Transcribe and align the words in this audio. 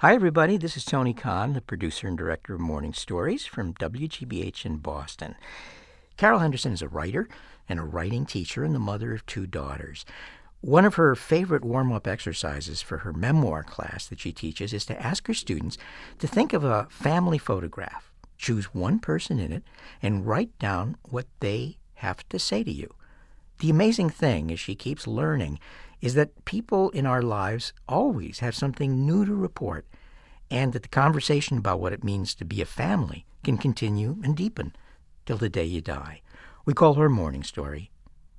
Hi, 0.00 0.14
everybody. 0.14 0.56
This 0.56 0.76
is 0.76 0.84
Tony 0.84 1.12
Kahn, 1.12 1.54
the 1.54 1.60
producer 1.60 2.06
and 2.06 2.16
director 2.16 2.54
of 2.54 2.60
Morning 2.60 2.92
Stories 2.92 3.46
from 3.46 3.74
WGBH 3.74 4.64
in 4.64 4.76
Boston. 4.76 5.34
Carol 6.16 6.38
Henderson 6.38 6.70
is 6.70 6.82
a 6.82 6.88
writer 6.88 7.28
and 7.68 7.80
a 7.80 7.82
writing 7.82 8.24
teacher 8.24 8.62
and 8.62 8.72
the 8.72 8.78
mother 8.78 9.12
of 9.12 9.26
two 9.26 9.44
daughters. 9.44 10.04
One 10.60 10.84
of 10.84 10.94
her 10.94 11.16
favorite 11.16 11.64
warm 11.64 11.90
up 11.90 12.06
exercises 12.06 12.80
for 12.80 12.98
her 12.98 13.12
memoir 13.12 13.64
class 13.64 14.06
that 14.06 14.20
she 14.20 14.30
teaches 14.30 14.72
is 14.72 14.86
to 14.86 15.02
ask 15.04 15.26
her 15.26 15.34
students 15.34 15.76
to 16.20 16.28
think 16.28 16.52
of 16.52 16.62
a 16.62 16.86
family 16.88 17.38
photograph, 17.38 18.12
choose 18.36 18.72
one 18.72 19.00
person 19.00 19.40
in 19.40 19.50
it, 19.50 19.64
and 20.00 20.28
write 20.28 20.56
down 20.60 20.96
what 21.10 21.26
they 21.40 21.76
have 21.94 22.22
to 22.28 22.38
say 22.38 22.62
to 22.62 22.70
you. 22.70 22.94
The 23.58 23.70
amazing 23.70 24.10
thing, 24.10 24.50
as 24.52 24.60
she 24.60 24.74
keeps 24.74 25.06
learning, 25.06 25.58
is 26.00 26.14
that 26.14 26.44
people 26.44 26.90
in 26.90 27.06
our 27.06 27.22
lives 27.22 27.72
always 27.88 28.38
have 28.38 28.54
something 28.54 29.04
new 29.04 29.24
to 29.24 29.34
report, 29.34 29.86
and 30.50 30.72
that 30.72 30.82
the 30.82 30.88
conversation 30.88 31.58
about 31.58 31.80
what 31.80 31.92
it 31.92 32.04
means 32.04 32.34
to 32.36 32.44
be 32.44 32.62
a 32.62 32.66
family 32.66 33.26
can 33.42 33.58
continue 33.58 34.18
and 34.22 34.36
deepen 34.36 34.76
till 35.26 35.36
the 35.36 35.48
day 35.48 35.64
you 35.64 35.80
die. 35.80 36.22
We 36.64 36.72
call 36.72 36.94
her 36.94 37.08
Morning 37.08 37.42
Story 37.42 37.90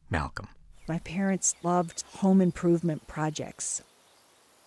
Malcolm. 0.10 0.48
My 0.88 1.00
parents 1.00 1.56
loved 1.64 2.04
home 2.16 2.42
improvement 2.42 3.08
projects. 3.08 3.84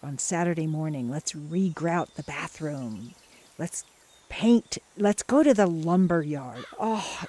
On 0.03 0.19
Saturday 0.19 0.67
morning, 0.67 1.11
let's 1.11 1.33
regrout 1.33 2.15
the 2.15 2.23
bathroom. 2.25 3.15
Let's 3.59 3.85
paint. 4.29 4.79
Let's 4.97 5.23
go 5.23 5.43
to 5.43 5.55
the 5.55 5.67
lumber 5.67 6.23
yard. 6.23 6.65
Oh, 6.79 7.25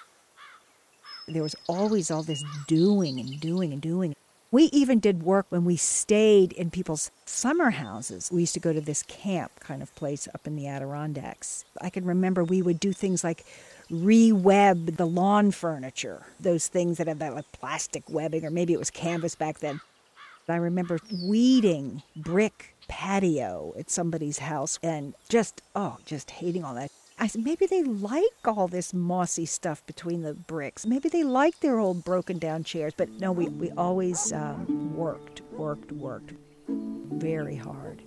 there 1.27 1.43
was 1.43 1.55
always 1.67 2.11
all 2.11 2.23
this 2.23 2.43
doing 2.67 3.19
and 3.19 3.39
doing 3.39 3.73
and 3.73 3.81
doing. 3.81 4.15
We 4.51 4.65
even 4.65 4.99
did 4.99 5.23
work 5.23 5.47
when 5.49 5.65
we 5.65 5.77
stayed 5.77 6.53
in 6.53 6.69
people's 6.69 7.09
summer 7.25 7.71
houses. 7.71 8.29
We 8.31 8.41
used 8.41 8.53
to 8.53 8.59
go 8.59 8.71
to 8.71 8.81
this 8.81 9.01
camp 9.03 9.51
kind 9.59 9.81
of 9.81 9.93
place 9.95 10.27
up 10.33 10.45
in 10.45 10.55
the 10.55 10.67
Adirondacks. 10.67 11.65
I 11.81 11.89
can 11.89 12.05
remember 12.05 12.43
we 12.43 12.61
would 12.61 12.79
do 12.79 12.93
things 12.93 13.23
like 13.23 13.45
re-web 13.89 14.97
the 14.97 15.07
lawn 15.07 15.51
furniture, 15.51 16.27
those 16.39 16.67
things 16.67 16.97
that 16.97 17.07
have 17.07 17.19
that 17.19 17.33
like 17.33 17.51
plastic 17.51 18.03
webbing, 18.09 18.45
or 18.45 18.51
maybe 18.51 18.73
it 18.73 18.79
was 18.79 18.91
canvas 18.91 19.33
back 19.33 19.59
then. 19.59 19.81
I 20.47 20.57
remember 20.57 20.99
weeding 21.23 22.03
brick 22.15 22.75
patio 22.87 23.73
at 23.79 23.89
somebody's 23.89 24.39
house 24.39 24.77
and 24.83 25.13
just, 25.29 25.61
oh, 25.75 25.97
just 26.05 26.29
hating 26.29 26.63
all 26.63 26.75
that. 26.75 26.91
I 27.23 27.27
said, 27.27 27.45
maybe 27.45 27.65
they 27.65 27.83
like 27.83 28.25
all 28.43 28.67
this 28.67 28.93
mossy 28.93 29.45
stuff 29.45 29.85
between 29.85 30.23
the 30.23 30.33
bricks. 30.33 30.85
Maybe 30.85 31.07
they 31.07 31.23
like 31.23 31.57
their 31.61 31.79
old 31.79 32.03
broken 32.03 32.37
down 32.37 32.65
chairs. 32.65 32.93
But 32.97 33.11
no, 33.11 33.31
we, 33.31 33.47
we 33.47 33.71
always 33.71 34.33
um, 34.33 34.93
worked, 34.93 35.39
worked, 35.53 35.93
worked 35.93 36.33
very 36.67 37.55
hard. 37.55 38.01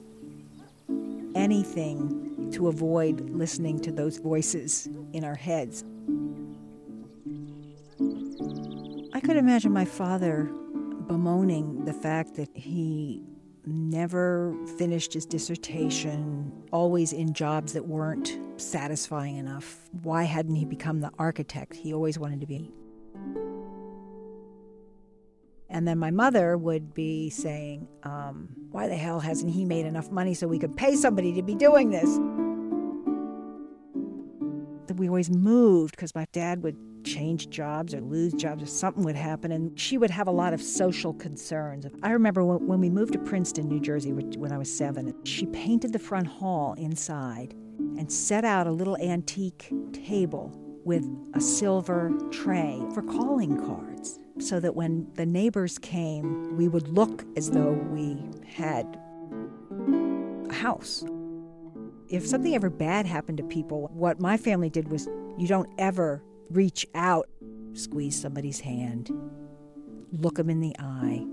Anything 1.35 2.51
to 2.53 2.69
avoid 2.69 3.31
listening 3.31 3.81
to 3.81 3.91
those 3.91 4.19
voices 4.19 4.87
in 5.15 5.25
our 5.25 5.35
heads. 5.35 5.83
I 9.15 9.21
could 9.21 9.39
imagine 9.39 9.73
my 9.73 9.87
father 9.87 10.45
bemoaning 11.07 11.87
the 11.87 11.95
fact 11.95 12.35
that 12.35 12.51
he 12.53 13.23
never 13.67 14.55
finished 14.79 15.13
his 15.13 15.27
dissertation, 15.27 16.53
always 16.73 17.13
in 17.13 17.33
jobs 17.33 17.73
that 17.73 17.87
weren't 17.87 18.39
satisfying 18.57 19.37
enough. 19.37 19.89
Why 20.03 20.23
hadn't 20.23 20.55
he 20.55 20.65
become 20.65 21.01
the 21.01 21.11
architect 21.19 21.75
he 21.75 21.93
always 21.93 22.19
wanted 22.19 22.41
to 22.41 22.47
be? 22.47 22.71
And 25.69 25.87
then 25.87 25.99
my 25.99 26.13
mother 26.13 26.57
would 26.57 26.95
be 26.95 27.29
saying, 27.29 27.89
um, 28.05 28.49
Why 28.71 28.89
the 28.89 28.97
hell 28.97 29.21
hasn't 29.21 29.53
he 29.53 29.65
made 29.65 29.85
enough 29.85 30.11
money 30.11 30.33
so 30.33 30.47
we 30.47 30.59
could 30.59 30.77
pay 30.77 30.95
somebody 30.95 31.33
to 31.35 31.43
be 31.43 31.55
doing 31.55 31.91
this? 31.91 32.19
We 34.97 35.09
always 35.09 35.29
moved 35.29 35.97
because 35.97 36.15
my 36.15 36.27
dad 36.33 36.63
would 36.63 36.96
change 37.07 37.49
jobs 37.49 37.95
or 37.95 38.01
lose 38.01 38.35
jobs 38.35 38.63
or 38.63 38.67
something 38.67 39.05
would 39.05 39.17
happen. 39.17 39.53
And 39.53 39.79
she 39.79 39.97
would 39.97 40.11
have 40.11 40.27
a 40.27 40.33
lot 40.33 40.53
of 40.53 40.61
social 40.61 41.15
concerns. 41.15 41.87
I 42.03 42.11
remember 42.11 42.45
when, 42.45 42.81
we 42.81 42.91
moved 42.91 43.15
to 43.15 43.19
Princeton, 43.19 43.69
New 43.69 43.81
Jersey, 43.81 44.13
when 44.13 44.53
I 44.53 44.59
was 44.59 44.75
seven, 44.75 45.15
she 45.25 45.47
painted 45.47 45.93
the 45.93 45.99
front 45.99 46.27
hall 46.27 46.75
inside 46.77 47.55
and 47.97 48.11
set 48.13 48.45
out 48.45 48.67
a 48.67 48.71
little 48.71 48.97
antique 48.99 49.73
table 49.93 50.53
with 50.85 51.05
a 51.35 51.41
silver 51.41 52.13
tray 52.31 52.81
for 52.95 53.03
calling 53.03 53.57
cards 53.67 54.19
so 54.39 54.61
that 54.61 54.77
when 54.77 55.07
the 55.15 55.27
neighbors 55.27 55.79
came, 55.79 56.57
we 56.57 56.69
would 56.69 56.89
look 56.89 57.25
as 57.37 57.51
though 57.51 57.73
we 57.73 58.23
had 58.47 58.99
a 60.49 60.55
house. 60.55 61.05
If 62.09 62.27
something 62.27 62.55
ever 62.55 62.71
bad 62.71 63.07
happened 63.07 63.39
to 63.39 63.45
people, 63.45 63.91
what 63.93 64.21
my 64.21 64.37
family 64.37 64.71
did 64.71 64.89
was 64.89 65.09
you 65.39 65.49
don't 65.49 65.69
ever 65.79 66.23
reach 66.51 66.87
out, 66.95 67.29
squeeze 67.75 68.21
somebody's 68.21 68.61
hand, 68.61 69.11
look 70.13 70.37
them 70.37 70.51
in 70.51 70.61
the 70.61 70.75
eye. 70.79 71.27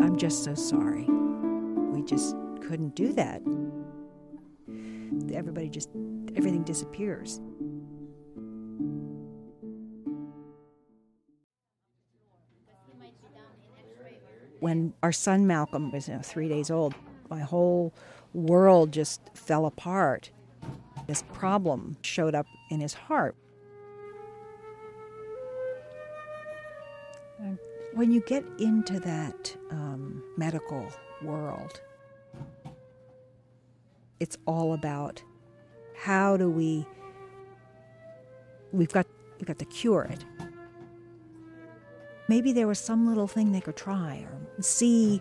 I'm 0.00 0.16
just 0.16 0.44
so 0.44 0.54
sorry. 0.54 1.04
We 1.04 2.02
just 2.02 2.36
couldn't 2.62 2.94
do 2.94 3.12
that. 3.14 3.42
Everybody 5.34 5.68
just, 5.68 5.90
everything 6.36 6.62
disappears. 6.62 7.40
When 14.60 14.92
our 15.02 15.12
son 15.12 15.46
Malcolm 15.46 15.90
was 15.90 16.06
you 16.08 16.14
know, 16.14 16.20
three 16.20 16.48
days 16.48 16.70
old, 16.70 16.94
my 17.30 17.40
whole 17.40 17.94
world 18.34 18.92
just 18.92 19.22
fell 19.34 19.64
apart. 19.64 20.30
This 21.06 21.24
problem 21.32 21.96
showed 22.02 22.34
up 22.34 22.46
in 22.70 22.80
his 22.80 22.92
heart. 22.92 23.34
When 27.94 28.12
you 28.12 28.20
get 28.20 28.44
into 28.58 29.00
that 29.00 29.56
um, 29.70 30.22
medical 30.36 30.86
world, 31.22 31.80
it's 34.20 34.36
all 34.46 34.74
about 34.74 35.22
how 35.96 36.36
do 36.36 36.50
we 36.50 36.86
we've 38.72 38.92
got 38.92 39.06
we've 39.38 39.46
got 39.46 39.58
to 39.58 39.64
cure 39.64 40.04
it. 40.04 40.24
Maybe 42.28 42.52
there 42.52 42.68
was 42.68 42.78
some 42.78 43.08
little 43.08 43.26
thing 43.26 43.50
they 43.50 43.60
could 43.60 43.76
try 43.76 44.24
or 44.30 44.62
see 44.62 45.20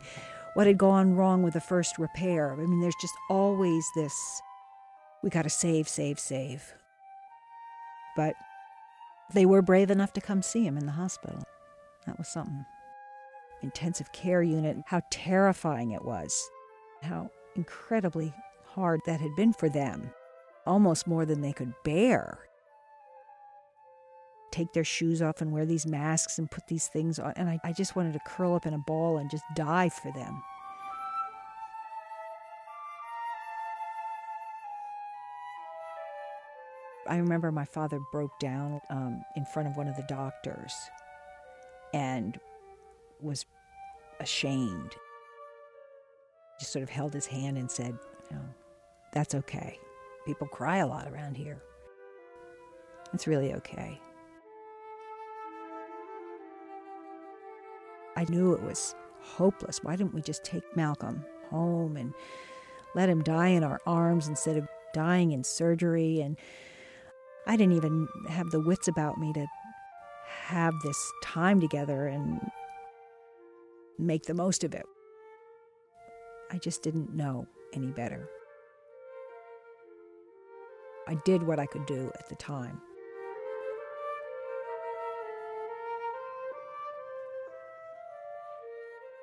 what 0.53 0.67
had 0.67 0.77
gone 0.77 1.15
wrong 1.15 1.41
with 1.41 1.53
the 1.53 1.61
first 1.61 1.97
repair. 1.97 2.53
I 2.53 2.57
mean, 2.57 2.81
there's 2.81 2.95
just 3.01 3.15
always 3.29 3.87
this 3.95 4.41
we 5.23 5.29
got 5.29 5.41
to 5.43 5.49
save, 5.49 5.87
save, 5.87 6.19
save. 6.19 6.73
But 8.15 8.35
they 9.33 9.45
were 9.45 9.61
brave 9.61 9.91
enough 9.91 10.13
to 10.13 10.21
come 10.21 10.41
see 10.41 10.65
him 10.65 10.77
in 10.77 10.85
the 10.85 10.93
hospital. 10.93 11.43
That 12.09 12.17
was 12.17 12.27
something. 12.27 12.65
Intensive 13.61 14.11
care 14.11 14.41
unit, 14.41 14.77
how 14.87 15.03
terrifying 15.11 15.91
it 15.91 16.03
was, 16.03 16.49
how 17.03 17.29
incredibly 17.55 18.33
hard 18.65 19.01
that 19.05 19.21
had 19.21 19.35
been 19.35 19.53
for 19.53 19.69
them, 19.69 20.09
almost 20.65 21.05
more 21.05 21.23
than 21.23 21.41
they 21.41 21.53
could 21.53 21.71
bear. 21.83 22.39
Take 24.49 24.73
their 24.73 24.83
shoes 24.83 25.21
off 25.21 25.39
and 25.39 25.51
wear 25.51 25.67
these 25.67 25.85
masks 25.85 26.39
and 26.39 26.49
put 26.49 26.65
these 26.65 26.87
things 26.87 27.19
on. 27.19 27.33
And 27.35 27.47
I, 27.47 27.59
I 27.63 27.73
just 27.73 27.95
wanted 27.95 28.13
to 28.13 28.19
curl 28.25 28.55
up 28.55 28.65
in 28.65 28.73
a 28.73 28.79
ball 28.79 29.19
and 29.19 29.29
just 29.29 29.43
die 29.53 29.89
for 29.89 30.11
them. 30.11 30.41
I 37.07 37.17
remember 37.17 37.51
my 37.51 37.65
father 37.65 37.99
broke 38.11 38.39
down 38.39 38.81
um, 38.89 39.23
in 39.35 39.45
front 39.45 39.67
of 39.67 39.77
one 39.77 39.87
of 39.87 39.95
the 39.95 40.05
doctors 40.09 40.73
and 41.93 42.39
was 43.21 43.45
ashamed. 44.19 44.95
Just 46.59 46.71
sort 46.71 46.83
of 46.83 46.89
held 46.89 47.13
his 47.13 47.25
hand 47.25 47.57
and 47.57 47.69
said, 47.69 47.97
that's 49.11 49.33
okay. 49.33 49.79
People 50.25 50.47
cry 50.47 50.77
a 50.77 50.87
lot 50.87 51.07
around 51.07 51.35
here. 51.35 51.61
It's 53.13 53.27
really 53.27 53.53
okay. 53.55 53.99
I 58.15 58.25
knew 58.29 58.53
it 58.53 58.61
was 58.61 58.93
hopeless. 59.21 59.83
Why 59.83 59.95
didn't 59.95 60.13
we 60.13 60.21
just 60.21 60.43
take 60.43 60.63
Malcolm 60.75 61.25
home 61.49 61.97
and 61.97 62.13
let 62.93 63.09
him 63.09 63.23
die 63.23 63.47
in 63.47 63.63
our 63.63 63.79
arms 63.87 64.27
instead 64.27 64.57
of 64.57 64.67
dying 64.93 65.31
in 65.31 65.43
surgery? 65.43 66.19
And 66.21 66.37
I 67.47 67.55
didn't 67.55 67.77
even 67.77 68.07
have 68.27 68.51
the 68.51 68.59
wits 68.59 68.87
about 68.87 69.17
me 69.17 69.33
to 69.33 69.47
have 70.49 70.73
this 70.81 71.13
time 71.21 71.61
together 71.61 72.07
and 72.07 72.39
make 73.99 74.23
the 74.23 74.33
most 74.33 74.63
of 74.63 74.73
it. 74.73 74.85
I 76.51 76.57
just 76.57 76.81
didn't 76.81 77.13
know 77.13 77.45
any 77.73 77.91
better. 77.91 78.27
I 81.07 81.15
did 81.23 81.43
what 81.43 81.59
I 81.59 81.67
could 81.67 81.85
do 81.85 82.11
at 82.17 82.29
the 82.29 82.35
time. 82.35 82.81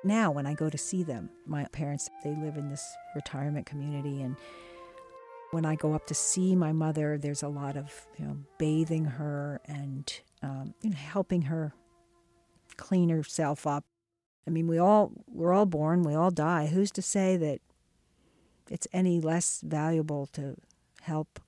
now 0.03 0.31
when 0.31 0.45
I 0.45 0.53
go 0.53 0.69
to 0.69 0.77
see 0.77 1.03
them. 1.03 1.29
My 1.45 1.65
parents, 1.65 2.09
they 2.23 2.33
live 2.35 2.55
in 2.55 2.69
this 2.69 2.95
retirement 3.13 3.65
community 3.65 4.21
and 4.21 4.37
when 5.51 5.65
I 5.65 5.75
go 5.75 5.93
up 5.93 6.07
to 6.07 6.13
see 6.13 6.55
my 6.55 6.71
mother, 6.71 7.17
there's 7.17 7.43
a 7.43 7.47
lot 7.47 7.77
of 7.77 8.07
you 8.17 8.25
know 8.25 8.37
bathing 8.57 9.05
her 9.05 9.61
and 9.65 10.11
um, 10.41 10.73
you 10.81 10.89
know, 10.91 10.97
helping 10.97 11.43
her 11.43 11.73
clean 12.75 13.09
herself 13.09 13.65
up. 13.65 13.85
I 14.45 14.49
mean, 14.49 14.67
we 14.67 14.77
all 14.77 15.11
we're 15.27 15.53
all 15.53 15.65
born, 15.65 16.03
we 16.03 16.13
all 16.13 16.31
die. 16.31 16.67
Who's 16.67 16.91
to 16.91 17.01
say 17.01 17.37
that 17.37 17.59
it's 18.69 18.87
any 18.93 19.19
less 19.19 19.61
valuable 19.65 20.27
to 20.33 20.55
help 21.01 21.39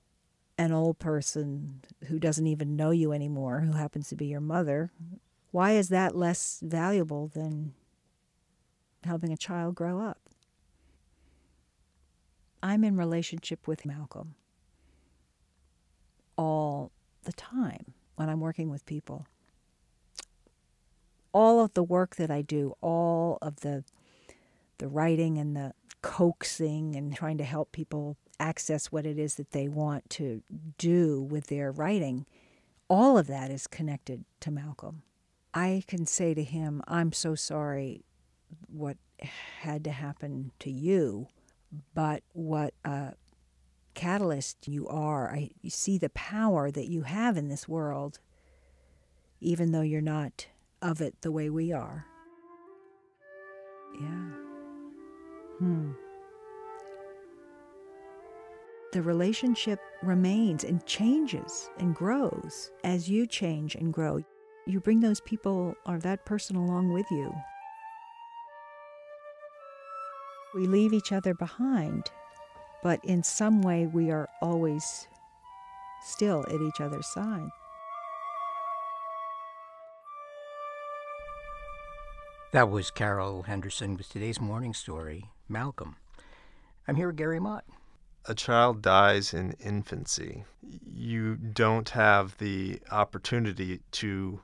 an 0.58 0.72
old 0.72 0.98
person 0.98 1.80
who 2.08 2.18
doesn't 2.18 2.46
even 2.46 2.76
know 2.76 2.90
you 2.90 3.12
anymore, 3.12 3.60
who 3.60 3.72
happens 3.72 4.08
to 4.08 4.16
be 4.16 4.26
your 4.26 4.40
mother? 4.40 4.92
Why 5.50 5.72
is 5.72 5.88
that 5.88 6.14
less 6.14 6.60
valuable 6.62 7.28
than 7.28 7.72
helping 9.04 9.32
a 9.32 9.36
child 9.36 9.74
grow 9.74 10.00
up? 10.00 10.19
I'm 12.62 12.84
in 12.84 12.96
relationship 12.96 13.66
with 13.66 13.86
Malcolm 13.86 14.34
all 16.36 16.90
the 17.24 17.32
time 17.32 17.94
when 18.16 18.28
I'm 18.28 18.40
working 18.40 18.70
with 18.70 18.86
people. 18.86 19.26
All 21.32 21.60
of 21.60 21.74
the 21.74 21.82
work 21.82 22.16
that 22.16 22.30
I 22.30 22.42
do, 22.42 22.74
all 22.80 23.38
of 23.40 23.60
the 23.60 23.84
the 24.78 24.88
writing 24.88 25.36
and 25.36 25.54
the 25.54 25.74
coaxing 26.00 26.96
and 26.96 27.14
trying 27.14 27.36
to 27.36 27.44
help 27.44 27.70
people 27.72 28.16
access 28.38 28.86
what 28.86 29.04
it 29.04 29.18
is 29.18 29.34
that 29.34 29.50
they 29.50 29.68
want 29.68 30.08
to 30.08 30.42
do 30.78 31.20
with 31.20 31.48
their 31.48 31.70
writing, 31.70 32.24
all 32.88 33.18
of 33.18 33.26
that 33.26 33.50
is 33.50 33.66
connected 33.66 34.24
to 34.40 34.50
Malcolm. 34.50 35.02
I 35.52 35.84
can 35.86 36.06
say 36.06 36.32
to 36.32 36.42
him, 36.42 36.82
I'm 36.88 37.12
so 37.12 37.34
sorry 37.34 38.04
what 38.66 38.96
had 39.18 39.84
to 39.84 39.90
happen 39.90 40.52
to 40.60 40.70
you 40.70 41.28
but 41.94 42.22
what 42.32 42.74
a 42.84 43.14
catalyst 43.94 44.68
you 44.68 44.88
are. 44.88 45.30
I, 45.30 45.50
you 45.60 45.70
see 45.70 45.98
the 45.98 46.10
power 46.10 46.70
that 46.70 46.88
you 46.88 47.02
have 47.02 47.36
in 47.36 47.48
this 47.48 47.68
world, 47.68 48.18
even 49.40 49.72
though 49.72 49.80
you're 49.80 50.00
not 50.00 50.46
of 50.82 51.00
it 51.00 51.20
the 51.20 51.32
way 51.32 51.50
we 51.50 51.72
are. 51.72 52.06
Yeah. 54.00 54.30
Hmm. 55.58 55.90
The 58.92 59.02
relationship 59.02 59.78
remains 60.02 60.64
and 60.64 60.84
changes 60.84 61.70
and 61.78 61.94
grows 61.94 62.72
as 62.82 63.08
you 63.08 63.26
change 63.26 63.76
and 63.76 63.92
grow. 63.92 64.24
You 64.66 64.80
bring 64.80 65.00
those 65.00 65.20
people 65.20 65.74
or 65.86 65.98
that 65.98 66.24
person 66.24 66.56
along 66.56 66.92
with 66.92 67.06
you. 67.10 67.32
We 70.54 70.66
leave 70.66 70.92
each 70.92 71.12
other 71.12 71.32
behind, 71.32 72.10
but 72.82 73.04
in 73.04 73.22
some 73.22 73.62
way 73.62 73.86
we 73.86 74.10
are 74.10 74.28
always 74.42 75.06
still 76.02 76.44
at 76.48 76.60
each 76.60 76.80
other's 76.80 77.06
side. 77.06 77.50
That 82.52 82.68
was 82.68 82.90
Carol 82.90 83.42
Henderson 83.42 83.96
with 83.96 84.08
today's 84.08 84.40
morning 84.40 84.74
story, 84.74 85.26
Malcolm. 85.48 85.94
I'm 86.88 86.96
here 86.96 87.06
with 87.06 87.16
Gary 87.16 87.38
Mott. 87.38 87.64
A 88.26 88.34
child 88.34 88.82
dies 88.82 89.32
in 89.32 89.52
infancy. 89.60 90.44
You 90.84 91.36
don't 91.36 91.90
have 91.90 92.36
the 92.38 92.80
opportunity 92.90 93.80
to 93.92 94.40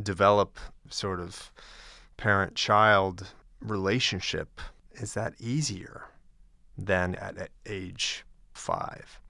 develop 0.00 0.60
sort 0.88 1.18
of 1.18 1.50
parent 2.16 2.54
child 2.54 3.26
relationship 3.60 4.60
is 4.94 5.14
that 5.14 5.34
easier 5.40 6.04
than 6.76 7.14
at, 7.16 7.36
at 7.38 7.50
age 7.66 8.24
five, 8.52 9.20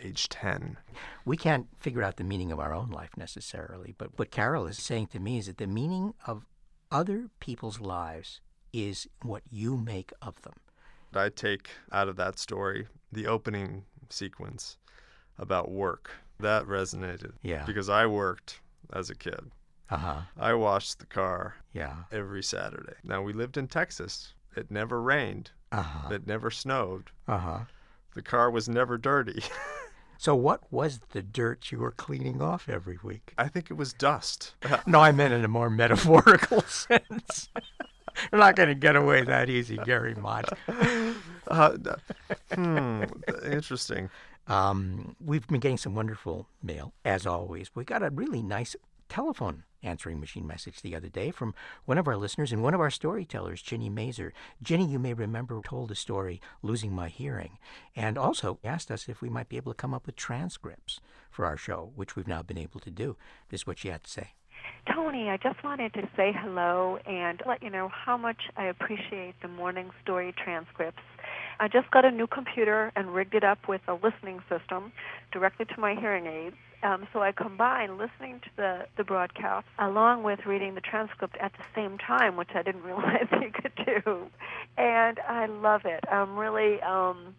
age 0.00 0.28
10? 0.28 0.76
We 1.24 1.36
can't 1.36 1.66
figure 1.78 2.02
out 2.02 2.16
the 2.16 2.24
meaning 2.24 2.52
of 2.52 2.60
our 2.60 2.74
own 2.74 2.90
life 2.90 3.10
necessarily, 3.16 3.94
but 3.96 4.18
what 4.18 4.30
Carol 4.30 4.66
is 4.66 4.78
saying 4.78 5.08
to 5.08 5.20
me 5.20 5.38
is 5.38 5.46
that 5.46 5.58
the 5.58 5.66
meaning 5.66 6.14
of 6.26 6.44
other 6.90 7.28
people's 7.40 7.80
lives 7.80 8.40
is 8.72 9.06
what 9.22 9.42
you 9.50 9.76
make 9.76 10.12
of 10.22 10.40
them. 10.42 10.54
I 11.14 11.28
take 11.28 11.70
out 11.92 12.08
of 12.08 12.16
that 12.16 12.38
story 12.38 12.88
the 13.12 13.26
opening 13.28 13.84
sequence 14.10 14.78
about 15.38 15.70
work. 15.70 16.10
That 16.40 16.64
resonated. 16.64 17.32
Yeah. 17.42 17.64
Because 17.64 17.88
I 17.88 18.06
worked 18.06 18.60
as 18.92 19.10
a 19.10 19.14
kid. 19.14 19.50
Uh 19.90 19.96
huh. 19.96 20.20
I 20.36 20.54
washed 20.54 20.98
the 20.98 21.06
car 21.06 21.54
Yeah. 21.72 21.94
every 22.10 22.42
Saturday. 22.42 22.94
Now, 23.04 23.22
we 23.22 23.32
lived 23.32 23.56
in 23.56 23.68
Texas. 23.68 24.34
It 24.56 24.70
never 24.70 25.00
rained, 25.02 25.50
Uh 25.72 25.82
huh. 25.82 26.08
it 26.14 26.26
never 26.26 26.50
snowed. 26.50 27.10
Uh 27.28 27.38
huh. 27.38 27.58
The 28.14 28.22
car 28.22 28.50
was 28.50 28.68
never 28.68 28.96
dirty. 28.98 29.42
So, 30.16 30.34
what 30.36 30.60
was 30.72 31.00
the 31.10 31.22
dirt 31.22 31.72
you 31.72 31.78
were 31.80 31.90
cleaning 31.90 32.40
off 32.40 32.68
every 32.68 32.98
week? 33.02 33.34
I 33.36 33.48
think 33.48 33.68
it 33.70 33.74
was 33.74 33.92
dust. 33.92 34.54
No, 34.86 35.00
I 35.00 35.10
meant 35.10 35.34
in 35.34 35.44
a 35.44 35.48
more 35.48 35.68
metaphorical 35.68 36.60
sense. 36.68 37.48
You're 38.32 38.40
not 38.40 38.54
going 38.54 38.68
to 38.68 38.76
get 38.76 38.94
away 38.94 39.22
that 39.24 39.50
easy, 39.50 39.76
Gary 39.84 40.14
Mott. 40.14 40.56
Uh, 41.48 41.76
hmm, 42.54 43.02
interesting. 43.44 44.08
Um, 44.46 45.16
we've 45.20 45.46
been 45.48 45.60
getting 45.60 45.76
some 45.78 45.94
wonderful 45.96 46.46
mail, 46.62 46.94
as 47.04 47.26
always. 47.26 47.70
We 47.74 47.84
got 47.84 48.02
a 48.04 48.10
really 48.10 48.40
nice 48.42 48.76
telephone 49.14 49.62
answering 49.84 50.18
machine 50.18 50.44
message 50.44 50.82
the 50.82 50.96
other 50.96 51.08
day 51.08 51.30
from 51.30 51.54
one 51.84 51.98
of 51.98 52.08
our 52.08 52.16
listeners 52.16 52.50
and 52.50 52.64
one 52.64 52.74
of 52.74 52.80
our 52.80 52.90
storytellers, 52.90 53.62
Ginny 53.62 53.88
Mazer. 53.88 54.32
Ginny, 54.60 54.86
you 54.86 54.98
may 54.98 55.14
remember, 55.14 55.60
told 55.62 55.88
the 55.90 55.94
story 55.94 56.40
Losing 56.62 56.92
My 56.92 57.06
Hearing, 57.06 57.58
and 57.94 58.18
also 58.18 58.58
asked 58.64 58.90
us 58.90 59.08
if 59.08 59.22
we 59.22 59.28
might 59.28 59.48
be 59.48 59.56
able 59.56 59.70
to 59.70 59.76
come 59.76 59.94
up 59.94 60.06
with 60.06 60.16
transcripts 60.16 60.98
for 61.30 61.46
our 61.46 61.56
show, 61.56 61.92
which 61.94 62.16
we've 62.16 62.26
now 62.26 62.42
been 62.42 62.58
able 62.58 62.80
to 62.80 62.90
do. 62.90 63.16
This 63.50 63.60
is 63.60 63.66
what 63.68 63.78
she 63.78 63.86
had 63.86 64.02
to 64.02 64.10
say. 64.10 64.32
Tony, 64.92 65.30
I 65.30 65.36
just 65.36 65.62
wanted 65.62 65.94
to 65.94 66.08
say 66.16 66.32
hello 66.36 66.98
and 67.06 67.40
let 67.46 67.62
you 67.62 67.70
know 67.70 67.88
how 67.88 68.16
much 68.16 68.50
I 68.56 68.64
appreciate 68.64 69.34
the 69.42 69.48
morning 69.48 69.90
story 70.02 70.34
transcripts. 70.42 71.02
I 71.60 71.68
just 71.68 71.88
got 71.92 72.04
a 72.04 72.10
new 72.10 72.26
computer 72.26 72.90
and 72.96 73.14
rigged 73.14 73.34
it 73.34 73.44
up 73.44 73.68
with 73.68 73.82
a 73.86 73.94
listening 73.94 74.42
system 74.48 74.92
directly 75.30 75.66
to 75.66 75.80
my 75.80 75.94
hearing 75.94 76.26
aids. 76.26 76.56
Um, 76.84 77.08
so 77.14 77.22
I 77.22 77.32
combine 77.32 77.96
listening 77.96 78.40
to 78.40 78.50
the, 78.56 78.86
the 78.98 79.04
broadcast 79.04 79.66
along 79.78 80.22
with 80.22 80.40
reading 80.44 80.74
the 80.74 80.82
transcript 80.82 81.34
at 81.40 81.52
the 81.52 81.64
same 81.74 81.96
time, 81.96 82.36
which 82.36 82.50
I 82.54 82.62
didn't 82.62 82.82
realize 82.84 83.26
you 83.32 83.50
could 83.50 83.72
do. 83.86 84.26
And 84.76 85.18
I 85.26 85.46
love 85.46 85.82
it. 85.86 86.04
I'm 86.12 86.36
really 86.36 86.82
um, 86.82 87.34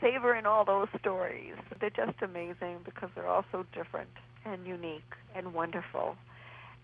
savoring 0.00 0.46
all 0.46 0.64
those 0.64 0.88
stories. 0.98 1.54
They're 1.78 1.90
just 1.90 2.22
amazing 2.22 2.78
because 2.86 3.10
they're 3.14 3.26
all 3.26 3.44
so 3.52 3.66
different 3.74 4.08
and 4.46 4.66
unique 4.66 5.12
and 5.36 5.52
wonderful. 5.52 6.16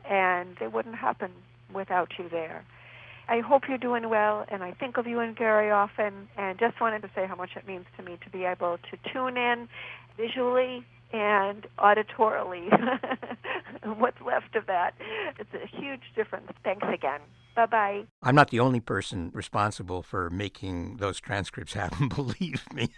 And 0.08 0.54
they 0.60 0.68
wouldn't 0.68 0.96
happen 0.96 1.32
without 1.72 2.12
you 2.18 2.28
there. 2.28 2.62
I 3.28 3.40
hope 3.40 3.62
you're 3.68 3.78
doing 3.78 4.08
well, 4.08 4.44
and 4.48 4.62
I 4.62 4.72
think 4.72 4.98
of 4.98 5.06
you 5.08 5.18
and 5.18 5.34
Gary 5.34 5.70
often, 5.70 6.28
and 6.36 6.60
just 6.60 6.80
wanted 6.80 7.02
to 7.02 7.10
say 7.12 7.26
how 7.26 7.34
much 7.34 7.50
it 7.56 7.66
means 7.66 7.86
to 7.96 8.04
me 8.04 8.18
to 8.22 8.30
be 8.30 8.44
able 8.44 8.78
to 8.78 9.12
tune 9.12 9.36
in 9.36 9.68
visually 10.16 10.84
and 11.16 11.66
auditorily. 11.78 12.68
What's 13.98 14.20
left 14.24 14.54
of 14.56 14.66
that? 14.66 14.94
It's 15.38 15.54
a 15.54 15.66
huge 15.66 16.02
difference. 16.14 16.50
Thanks 16.62 16.86
again. 16.92 17.20
Bye 17.56 17.66
bye. 17.66 18.04
I'm 18.22 18.34
not 18.34 18.50
the 18.50 18.60
only 18.60 18.80
person 18.80 19.30
responsible 19.32 20.02
for 20.02 20.28
making 20.28 20.98
those 20.98 21.18
transcripts 21.18 21.72
happen, 21.72 22.08
believe 22.14 22.62
me. 22.74 22.90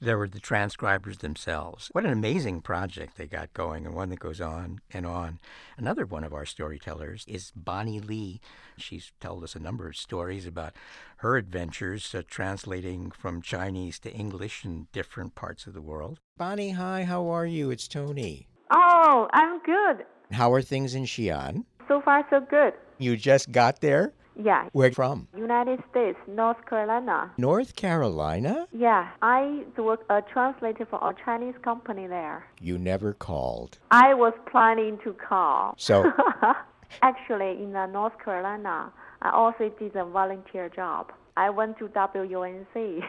There 0.00 0.16
were 0.16 0.28
the 0.28 0.40
transcribers 0.40 1.18
themselves. 1.18 1.90
What 1.92 2.06
an 2.06 2.12
amazing 2.12 2.62
project 2.62 3.18
they 3.18 3.26
got 3.26 3.52
going, 3.52 3.84
and 3.84 3.94
one 3.94 4.08
that 4.08 4.18
goes 4.18 4.40
on 4.40 4.80
and 4.90 5.04
on. 5.04 5.40
Another 5.76 6.06
one 6.06 6.24
of 6.24 6.32
our 6.32 6.46
storytellers 6.46 7.26
is 7.28 7.52
Bonnie 7.54 8.00
Lee. 8.00 8.40
She's 8.78 9.12
told 9.20 9.44
us 9.44 9.54
a 9.54 9.60
number 9.60 9.86
of 9.86 9.96
stories 9.96 10.46
about 10.46 10.72
her 11.18 11.36
adventures 11.36 12.14
uh, 12.14 12.22
translating 12.26 13.10
from 13.10 13.42
Chinese 13.42 13.98
to 14.00 14.10
English 14.10 14.64
in 14.64 14.88
different 14.90 15.34
parts 15.34 15.66
of 15.66 15.74
the 15.74 15.82
world. 15.82 16.20
Bonnie, 16.38 16.70
hi, 16.70 17.04
how 17.04 17.28
are 17.28 17.46
you? 17.46 17.70
It's 17.70 17.86
Tony. 17.86 18.48
Oh, 18.70 19.28
I'm 19.34 19.62
good. 19.62 20.06
How 20.32 20.52
are 20.52 20.62
things 20.62 20.94
in 20.94 21.04
Xi'an? 21.04 21.64
So 21.88 22.02
far, 22.02 22.24
so 22.30 22.40
good. 22.40 22.74
You 22.98 23.16
just 23.16 23.50
got 23.50 23.80
there? 23.80 24.12
Yeah, 24.40 24.68
Where 24.72 24.92
from? 24.92 25.26
United 25.36 25.82
States, 25.90 26.16
North 26.28 26.64
Carolina. 26.68 27.32
North 27.38 27.74
Carolina? 27.74 28.68
Yeah, 28.72 29.08
I 29.20 29.64
work 29.76 30.04
a 30.08 30.22
translator 30.22 30.86
for 30.86 30.98
a 31.02 31.12
Chinese 31.24 31.56
company 31.64 32.06
there. 32.06 32.46
You 32.60 32.78
never 32.78 33.12
called. 33.14 33.78
I 33.90 34.14
was 34.14 34.34
planning 34.48 34.98
to 35.02 35.12
call. 35.14 35.74
So- 35.76 36.12
actually, 37.02 37.62
in 37.62 37.74
uh, 37.74 37.86
North 37.86 38.12
Carolina, 38.24 38.92
I 39.22 39.30
also 39.30 39.70
did 39.76 39.96
a 39.96 40.04
volunteer 40.04 40.68
job. 40.68 41.10
I 41.38 41.50
went 41.50 41.78
to 41.78 41.86
WUNC. 41.86 43.04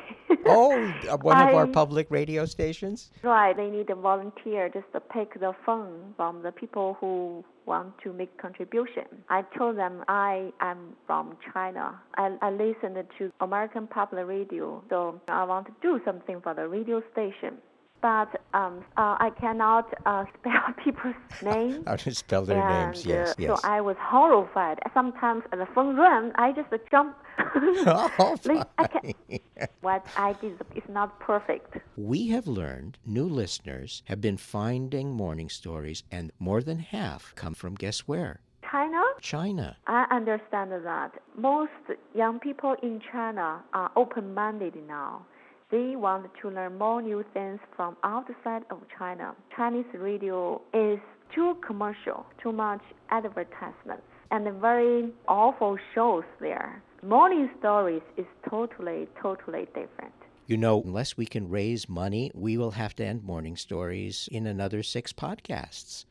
oh, 0.45 0.93
uh, 1.09 1.17
one 1.21 1.41
of 1.41 1.55
our 1.55 1.65
public 1.65 2.05
radio 2.11 2.45
stations? 2.45 3.09
Right, 3.23 3.57
they 3.57 3.71
need 3.71 3.89
a 3.89 3.95
volunteer 3.95 4.69
just 4.69 4.85
to 4.93 4.99
pick 4.99 5.39
the 5.39 5.53
phone 5.65 6.13
from 6.15 6.43
the 6.43 6.51
people 6.51 6.95
who 6.99 7.43
want 7.65 7.97
to 8.03 8.13
make 8.13 8.37
contribution. 8.37 9.05
I 9.29 9.41
told 9.57 9.77
them 9.79 10.03
I 10.07 10.51
am 10.61 10.95
from 11.07 11.37
China. 11.51 11.99
I, 12.17 12.37
I 12.43 12.51
listened 12.51 13.03
to 13.17 13.31
American 13.41 13.87
Public 13.87 14.27
Radio, 14.27 14.83
so 14.91 15.19
I 15.27 15.43
want 15.45 15.65
to 15.65 15.73
do 15.81 15.99
something 16.05 16.39
for 16.41 16.53
the 16.53 16.67
radio 16.67 17.01
station. 17.11 17.57
But 18.01 18.41
um, 18.53 18.85
uh, 18.95 19.17
I 19.19 19.31
cannot 19.41 19.93
uh, 20.05 20.25
spell 20.39 20.73
people's 20.83 21.15
names. 21.43 21.83
I 21.85 21.95
to 21.97 22.13
spell 22.15 22.45
their 22.45 22.61
and, 22.61 22.91
names, 22.91 23.05
yes, 23.05 23.31
uh, 23.31 23.35
yes. 23.39 23.61
So 23.61 23.67
I 23.67 23.81
was 23.81 23.97
horrified. 23.99 24.79
Sometimes 24.93 25.43
at 25.51 25.59
the 25.59 25.67
phone 25.73 25.97
rang, 25.97 26.31
I 26.35 26.51
just 26.51 26.69
jump. 26.91 27.15
Oh, 27.39 28.35
Like, 28.45 28.67
I 28.77 28.87
can- 28.87 29.13
funny. 29.27 29.41
what 29.81 30.05
I 30.17 30.33
did 30.33 30.53
is 30.75 30.83
not 30.89 31.19
perfect. 31.19 31.77
We 31.97 32.27
have 32.29 32.47
learned 32.47 32.97
new 33.05 33.25
listeners 33.25 34.03
have 34.05 34.21
been 34.21 34.37
finding 34.37 35.11
morning 35.11 35.49
stories, 35.49 36.03
and 36.11 36.31
more 36.39 36.61
than 36.61 36.79
half 36.79 37.33
come 37.35 37.53
from 37.53 37.75
guess 37.75 38.01
where? 38.01 38.41
China? 38.69 39.01
China. 39.21 39.77
I 39.87 40.05
understand 40.11 40.71
that 40.71 41.11
most 41.35 41.71
young 42.13 42.39
people 42.39 42.75
in 42.83 43.01
China 43.11 43.61
are 43.73 43.91
open 43.95 44.33
minded 44.33 44.75
now. 44.87 45.25
They 45.71 45.95
want 45.95 46.27
to 46.41 46.49
learn 46.49 46.77
more 46.77 47.01
new 47.01 47.23
things 47.33 47.59
from 47.75 47.95
outside 48.03 48.63
of 48.69 48.79
China. 48.97 49.35
Chinese 49.55 49.85
radio 49.93 50.61
is 50.73 50.99
too 51.33 51.55
commercial, 51.65 52.25
too 52.41 52.51
much 52.51 52.81
advertisements, 53.09 54.03
and 54.31 54.47
very 54.61 55.11
awful 55.27 55.77
shows 55.95 56.23
there. 56.39 56.81
Morning 57.01 57.49
stories 57.59 58.01
is 58.17 58.25
totally, 58.49 59.07
totally 59.21 59.65
different. 59.67 60.13
You 60.47 60.57
know, 60.57 60.81
unless 60.81 61.15
we 61.15 61.25
can 61.25 61.49
raise 61.49 61.87
money, 61.87 62.29
we 62.33 62.57
will 62.57 62.71
have 62.71 62.93
to 62.97 63.05
end 63.05 63.23
morning 63.23 63.55
stories 63.55 64.27
in 64.31 64.45
another 64.45 64.83
six 64.83 65.13
podcasts. 65.13 66.03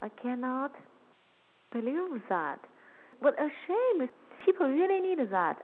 I 0.00 0.08
cannot 0.10 0.72
believe 1.72 2.22
that. 2.28 2.60
What 3.18 3.34
a 3.40 3.48
shame. 3.66 4.08
People 4.44 4.68
really 4.68 5.00
need 5.00 5.28
that. 5.28 5.56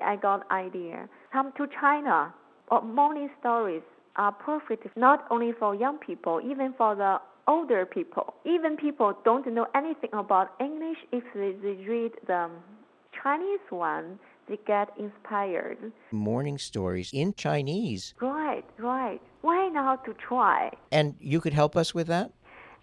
I 0.00 0.14
got 0.14 0.48
idea. 0.52 1.08
Come 1.32 1.52
to 1.56 1.66
China. 1.80 2.32
Uh, 2.70 2.80
morning 2.82 3.30
stories 3.40 3.82
are 4.14 4.30
perfect 4.30 4.86
not 4.96 5.26
only 5.28 5.52
for 5.58 5.74
young 5.74 5.98
people, 5.98 6.40
even 6.40 6.72
for 6.78 6.94
the 6.94 7.18
older 7.48 7.84
people. 7.84 8.34
Even 8.44 8.76
people 8.76 9.12
don't 9.24 9.52
know 9.52 9.66
anything 9.74 10.10
about 10.12 10.52
English. 10.60 10.98
If 11.10 11.24
they, 11.34 11.52
they 11.60 11.82
read 11.84 12.12
the 12.28 12.48
Chinese 13.22 13.60
one, 13.68 14.18
they 14.48 14.58
get 14.66 14.90
inspired. 14.98 15.92
Morning 16.10 16.58
stories 16.58 17.10
in 17.12 17.34
Chinese. 17.34 18.14
Right, 18.20 18.64
right. 18.78 19.20
Why 19.42 19.68
not 19.68 20.04
to 20.06 20.14
try? 20.14 20.70
And 20.90 21.14
you 21.20 21.40
could 21.40 21.52
help 21.52 21.76
us 21.76 21.94
with 21.94 22.06
that? 22.06 22.32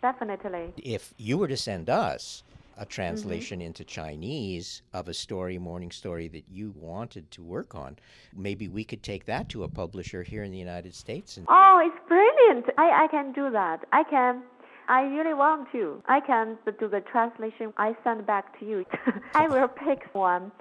Definitely. 0.01 0.73
If 0.77 1.13
you 1.17 1.37
were 1.37 1.47
to 1.47 1.57
send 1.57 1.89
us 1.89 2.43
a 2.75 2.81
mm-hmm. 2.81 2.89
translation 2.89 3.61
into 3.61 3.83
Chinese 3.83 4.83
of 4.93 5.07
a 5.07 5.13
story, 5.13 5.57
morning 5.57 5.91
story 5.91 6.27
that 6.27 6.45
you 6.49 6.73
wanted 6.77 7.31
to 7.31 7.43
work 7.43 7.73
on, 7.73 7.97
maybe 8.35 8.67
we 8.67 8.83
could 8.83 9.01
take 9.01 9.25
that 9.25 9.49
to 9.49 9.63
a 9.63 9.67
publisher 9.67 10.21
here 10.21 10.43
in 10.43 10.51
the 10.51 10.57
United 10.59 10.93
States 10.93 11.37
and 11.37 11.47
Oh, 11.49 11.81
it's 11.83 12.07
brilliant. 12.07 12.67
I, 12.77 13.05
I 13.05 13.07
can 13.07 13.33
do 13.33 13.49
that. 13.51 13.85
I 13.91 14.03
can. 14.03 14.43
I 14.87 15.01
really 15.03 15.33
want 15.33 15.71
to. 15.73 16.01
I 16.05 16.19
can 16.21 16.57
do 16.79 16.87
the 16.87 17.01
translation. 17.01 17.73
I 17.77 17.95
send 18.03 18.25
back 18.25 18.57
to 18.59 18.65
you. 18.65 18.85
I 19.33 19.47
will 19.47 19.67
pick 19.67 20.13
one. 20.13 20.51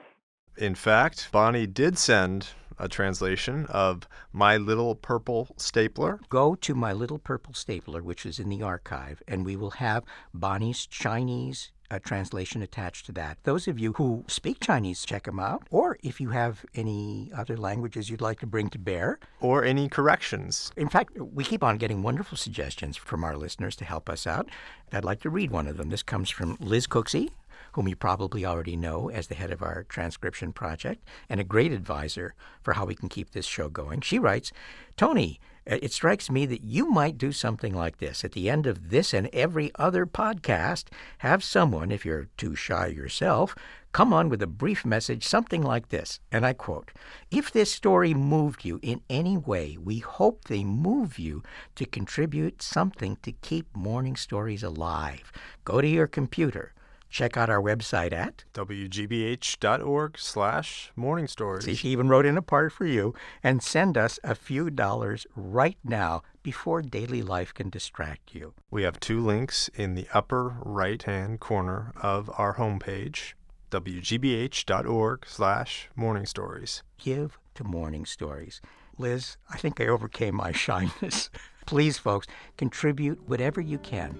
In 0.56 0.74
fact, 0.74 1.28
Bonnie 1.32 1.66
did 1.66 1.98
send 1.98 2.48
a 2.78 2.88
translation 2.88 3.66
of 3.66 4.08
My 4.32 4.56
Little 4.56 4.94
Purple 4.94 5.48
Stapler. 5.56 6.20
go 6.28 6.54
to 6.56 6.74
my 6.74 6.92
little 6.92 7.18
purple 7.18 7.54
stapler, 7.54 8.02
which 8.02 8.26
is 8.26 8.38
in 8.38 8.48
the 8.48 8.62
archive, 8.62 9.22
and 9.26 9.44
we 9.46 9.56
will 9.56 9.72
have 9.72 10.04
Bonnie's 10.34 10.86
Chinese 10.86 11.72
uh, 11.90 11.98
translation 11.98 12.62
attached 12.62 13.06
to 13.06 13.12
that. 13.12 13.38
Those 13.44 13.68
of 13.68 13.78
you 13.78 13.92
who 13.94 14.24
speak 14.26 14.60
Chinese, 14.60 15.04
check 15.04 15.24
them 15.24 15.38
out. 15.38 15.62
Or 15.70 15.98
if 16.02 16.20
you 16.20 16.30
have 16.30 16.64
any 16.74 17.30
other 17.34 17.56
languages 17.56 18.10
you'd 18.10 18.20
like 18.20 18.40
to 18.40 18.46
bring 18.46 18.68
to 18.70 18.78
bear, 18.78 19.18
Or 19.40 19.64
any 19.64 19.88
corrections. 19.88 20.72
in 20.76 20.88
fact, 20.88 21.18
we 21.18 21.44
keep 21.44 21.62
on 21.62 21.78
getting 21.78 22.02
wonderful 22.02 22.36
suggestions 22.38 22.96
from 22.96 23.24
our 23.24 23.36
listeners 23.36 23.76
to 23.76 23.84
help 23.84 24.08
us 24.08 24.26
out. 24.26 24.48
I'd 24.92 25.04
like 25.04 25.20
to 25.20 25.30
read 25.30 25.50
one 25.50 25.66
of 25.66 25.76
them. 25.76 25.90
This 25.90 26.02
comes 26.02 26.30
from 26.30 26.56
Liz 26.60 26.86
Cooksey, 26.86 27.30
whom 27.72 27.88
you 27.88 27.96
probably 27.96 28.44
already 28.44 28.76
know 28.76 29.10
as 29.10 29.26
the 29.26 29.34
head 29.34 29.50
of 29.50 29.62
our 29.62 29.84
transcription 29.84 30.52
project 30.52 31.06
and 31.28 31.40
a 31.40 31.44
great 31.44 31.72
advisor 31.72 32.34
for 32.62 32.74
how 32.74 32.84
we 32.86 32.94
can 32.94 33.08
keep 33.08 33.30
this 33.30 33.46
show 33.46 33.68
going. 33.68 34.00
She 34.00 34.18
writes 34.18 34.52
Tony, 34.96 35.40
it 35.66 35.92
strikes 35.92 36.30
me 36.30 36.46
that 36.46 36.62
you 36.62 36.88
might 36.88 37.18
do 37.18 37.32
something 37.32 37.74
like 37.74 37.98
this. 37.98 38.24
At 38.24 38.32
the 38.32 38.48
end 38.48 38.66
of 38.66 38.90
this 38.90 39.12
and 39.12 39.28
every 39.32 39.72
other 39.74 40.06
podcast, 40.06 40.84
have 41.18 41.42
someone, 41.42 41.90
if 41.90 42.04
you're 42.04 42.28
too 42.36 42.54
shy 42.54 42.86
yourself, 42.86 43.56
come 43.90 44.12
on 44.12 44.28
with 44.28 44.42
a 44.42 44.46
brief 44.46 44.84
message, 44.84 45.26
something 45.26 45.62
like 45.62 45.88
this. 45.88 46.20
And 46.30 46.46
I 46.46 46.52
quote 46.52 46.92
If 47.32 47.50
this 47.50 47.72
story 47.72 48.14
moved 48.14 48.64
you 48.64 48.78
in 48.80 49.00
any 49.10 49.36
way, 49.36 49.76
we 49.82 49.98
hope 49.98 50.44
they 50.44 50.62
move 50.62 51.18
you 51.18 51.42
to 51.74 51.84
contribute 51.84 52.62
something 52.62 53.16
to 53.22 53.32
keep 53.32 53.74
morning 53.74 54.14
stories 54.14 54.62
alive. 54.62 55.32
Go 55.64 55.80
to 55.80 55.88
your 55.88 56.06
computer. 56.06 56.74
Check 57.16 57.38
out 57.38 57.48
our 57.48 57.62
website 57.62 58.12
at. 58.12 58.44
wgbh.org 58.52 60.18
slash 60.18 60.92
morning 60.94 61.26
See, 61.26 61.32
stories. 61.32 61.78
she 61.78 61.88
even 61.88 62.10
wrote 62.10 62.26
in 62.26 62.36
a 62.36 62.42
part 62.42 62.74
for 62.74 62.84
you 62.84 63.14
and 63.42 63.62
send 63.62 63.96
us 63.96 64.20
a 64.22 64.34
few 64.34 64.68
dollars 64.68 65.26
right 65.34 65.78
now 65.82 66.22
before 66.42 66.82
daily 66.82 67.22
life 67.22 67.54
can 67.54 67.70
distract 67.70 68.34
you. 68.34 68.52
We 68.70 68.82
have 68.82 69.00
two 69.00 69.24
links 69.24 69.68
in 69.74 69.94
the 69.94 70.06
upper 70.12 70.56
right-hand 70.60 71.40
corner 71.40 71.94
of 72.02 72.30
our 72.36 72.56
homepage, 72.56 73.32
wgbh.org 73.70 75.24
slash 75.26 75.88
morning 75.96 76.26
stories. 76.26 76.82
give 76.98 77.38
to 77.54 77.64
morning 77.64 78.04
stories. 78.04 78.60
Liz, 78.98 79.38
I 79.48 79.56
think 79.56 79.80
I 79.80 79.86
overcame 79.86 80.34
my 80.34 80.52
shyness. 80.66 81.30
Please, 81.66 81.98
folks, 81.98 82.26
contribute 82.56 83.18
whatever 83.26 83.60
you 83.60 83.78
can. 83.78 84.14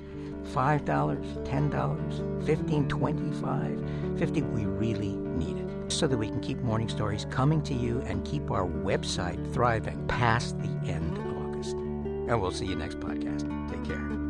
$5, 0.53 0.85
$10, 0.85 1.45
$15, 2.45 2.89
$25, 2.89 4.19
50 4.19 4.43
We 4.43 4.65
really 4.67 5.17
need 5.17 5.59
it 5.59 5.93
so 5.93 6.07
that 6.07 6.17
we 6.17 6.29
can 6.29 6.41
keep 6.41 6.59
morning 6.59 6.89
stories 6.89 7.27
coming 7.31 7.63
to 7.63 7.75
you 7.75 8.01
and 8.01 8.25
keep 8.25 8.51
our 8.51 8.67
website 8.67 9.53
thriving 9.55 10.07
past 10.09 10.59
the 10.59 10.91
end 10.91 11.17
of 11.19 11.27
August. 11.39 11.75
And 11.75 12.41
we'll 12.41 12.51
see 12.51 12.67
you 12.67 12.75
next 12.75 12.99
podcast. 12.99 13.49
Take 13.71 13.85
care. 13.85 14.26